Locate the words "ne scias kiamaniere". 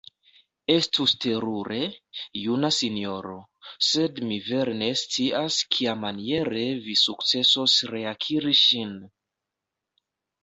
4.79-6.63